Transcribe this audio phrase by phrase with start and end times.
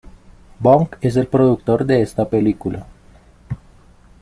[0.65, 2.87] Bong es el productor de esta película.